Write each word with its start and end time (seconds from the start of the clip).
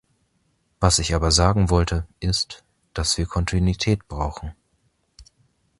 Was 0.79 0.97
ich 0.97 1.13
aber 1.13 1.29
sagen 1.29 1.69
wollte, 1.69 2.07
ist, 2.19 2.63
dass 2.95 3.19
wir 3.19 3.27
Kontinuität 3.27 4.07
brauchen. 4.07 4.55